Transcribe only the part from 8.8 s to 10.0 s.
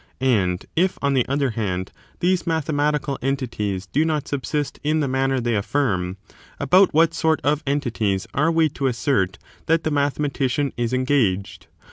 assert that the